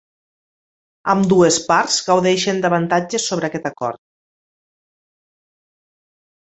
Ambdues 1.13 1.59
parts 1.67 1.99
gaudeixen 2.09 2.63
d'avantatges 2.65 3.29
sobre 3.35 3.51
aquest 3.51 3.71
acord. 3.75 4.03